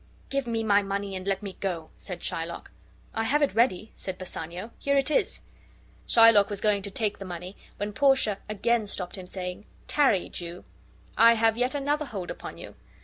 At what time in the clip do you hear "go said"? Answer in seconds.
1.59-2.23